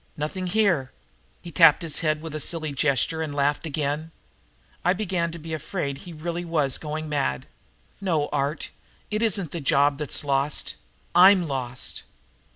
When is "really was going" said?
6.11-7.07